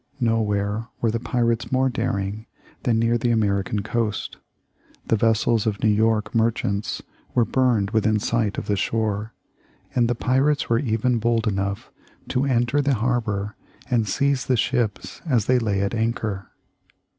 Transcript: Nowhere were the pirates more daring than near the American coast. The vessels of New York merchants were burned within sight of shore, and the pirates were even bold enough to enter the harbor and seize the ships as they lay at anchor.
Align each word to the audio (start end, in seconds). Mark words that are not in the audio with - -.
Nowhere 0.19 0.87
were 0.99 1.11
the 1.11 1.19
pirates 1.19 1.71
more 1.71 1.87
daring 1.87 2.47
than 2.81 2.97
near 2.97 3.19
the 3.19 3.29
American 3.29 3.83
coast. 3.83 4.37
The 5.05 5.15
vessels 5.15 5.67
of 5.67 5.79
New 5.83 5.91
York 5.93 6.33
merchants 6.33 7.03
were 7.35 7.45
burned 7.45 7.91
within 7.91 8.17
sight 8.17 8.57
of 8.57 8.65
shore, 8.79 9.35
and 9.93 10.07
the 10.09 10.15
pirates 10.15 10.67
were 10.69 10.79
even 10.79 11.19
bold 11.19 11.45
enough 11.47 11.91
to 12.29 12.45
enter 12.45 12.81
the 12.81 12.95
harbor 12.95 13.55
and 13.91 14.07
seize 14.09 14.47
the 14.47 14.57
ships 14.57 15.21
as 15.27 15.45
they 15.45 15.59
lay 15.59 15.81
at 15.81 15.93
anchor. 15.93 16.49